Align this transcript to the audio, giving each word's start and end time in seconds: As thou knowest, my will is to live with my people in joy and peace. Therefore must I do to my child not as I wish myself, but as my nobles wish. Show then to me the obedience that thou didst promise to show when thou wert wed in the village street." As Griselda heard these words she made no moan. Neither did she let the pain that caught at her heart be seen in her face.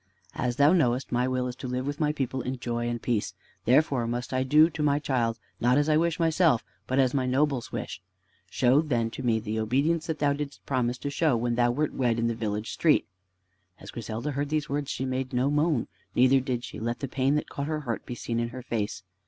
As 0.33 0.55
thou 0.55 0.73
knowest, 0.73 1.11
my 1.11 1.27
will 1.27 1.45
is 1.45 1.55
to 1.57 1.67
live 1.67 1.85
with 1.85 1.99
my 1.99 2.11
people 2.11 2.41
in 2.41 2.57
joy 2.57 2.89
and 2.89 2.99
peace. 2.99 3.35
Therefore 3.65 4.07
must 4.07 4.33
I 4.33 4.41
do 4.41 4.67
to 4.67 4.81
my 4.81 4.97
child 4.97 5.37
not 5.59 5.77
as 5.77 5.87
I 5.89 5.95
wish 5.95 6.19
myself, 6.19 6.63
but 6.87 6.97
as 6.97 7.13
my 7.13 7.27
nobles 7.27 7.71
wish. 7.71 8.01
Show 8.49 8.81
then 8.81 9.11
to 9.11 9.21
me 9.21 9.39
the 9.39 9.59
obedience 9.59 10.07
that 10.07 10.17
thou 10.17 10.33
didst 10.33 10.65
promise 10.65 10.97
to 10.97 11.11
show 11.11 11.37
when 11.37 11.53
thou 11.53 11.69
wert 11.69 11.93
wed 11.93 12.17
in 12.17 12.25
the 12.25 12.33
village 12.33 12.71
street." 12.71 13.05
As 13.79 13.91
Griselda 13.91 14.31
heard 14.31 14.49
these 14.49 14.67
words 14.67 14.89
she 14.89 15.05
made 15.05 15.33
no 15.33 15.51
moan. 15.51 15.87
Neither 16.15 16.39
did 16.39 16.63
she 16.63 16.79
let 16.79 16.97
the 16.99 17.07
pain 17.07 17.35
that 17.35 17.47
caught 17.49 17.65
at 17.65 17.67
her 17.67 17.81
heart 17.81 18.03
be 18.03 18.15
seen 18.15 18.39
in 18.39 18.49
her 18.49 18.63
face. 18.63 19.03